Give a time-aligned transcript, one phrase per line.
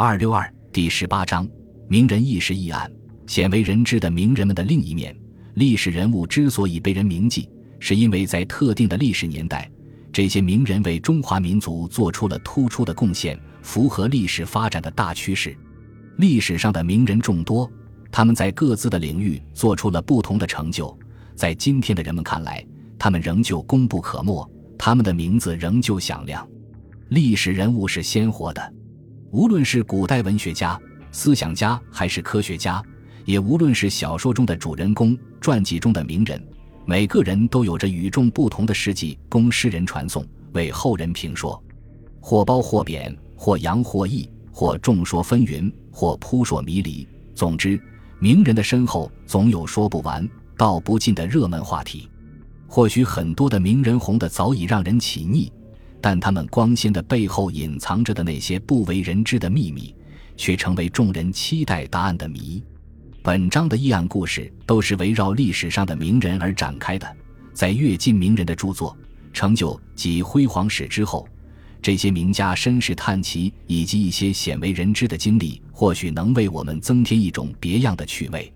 [0.00, 1.44] 二六二第十八章
[1.88, 2.88] 名人轶事议案。
[3.26, 5.12] 鲜为人知的名人们的另一面。
[5.54, 9.68] 历史人物之所以被人铭记，是因为在特定的历史年代，
[10.12, 15.58] 这些名人为中华民族做出了突出的贡献，符合历史发展的大趋势。
[16.18, 17.68] 历史上的名人众多，
[18.12, 20.96] 他们在各自的领域做出了不同的成就。
[21.34, 22.64] 在今天的人们看来，
[22.96, 26.48] 他们仍旧功不可没，他们的名字仍旧响亮。
[27.08, 28.74] 历史人物是鲜活的。
[29.30, 30.80] 无论是古代文学家、
[31.12, 32.82] 思想家，还是科学家，
[33.26, 36.42] 也无论是小说中的主人公、传记中的名人，
[36.86, 41.62] 每个人都有着与众不同的事迹供诗人传颂，为后人评说。
[42.20, 47.06] 或褒或贬，或扬或抑，或众说纷纭，或扑朔迷离。
[47.34, 47.78] 总之，
[48.18, 50.26] 名人的身后总有说不完、
[50.56, 52.08] 道不尽的热门话题。
[52.66, 55.52] 或许很多的名人红的早已让人起腻。
[56.00, 59.94] 但他们光鲜的背后隐藏着的那些不为人知的秘密，
[60.36, 62.62] 却成为众人期待答案的谜。
[63.22, 67.16] 本章的议案故事都是围绕历史上的名人而展开的。
[67.52, 68.96] 在阅尽名人的著作、
[69.32, 71.28] 成就及辉煌史之后，
[71.82, 78.52] 这些名家身世探奇以及一些鲜为人知的经历，或许能为我们增添一种别样的趣味。